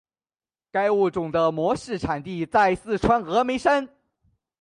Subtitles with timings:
[0.71, 3.87] 该物种的模式产地在四川峨眉山。